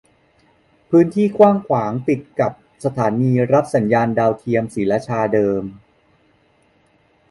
[0.89, 2.51] พื้นที่กว้างขวางติดกับ
[2.83, 5.63] สถานีรับสัญญาณดาวเทียมศรีราชาเดิม